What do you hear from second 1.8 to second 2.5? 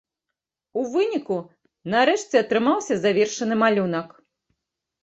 нарэшце